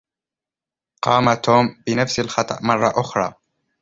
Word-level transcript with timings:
قام 1.01 1.33
توم 1.35 1.75
بنفس 1.87 2.19
الخطأ 2.19 2.59
مرة 2.61 2.93
أخرى. 2.95 3.33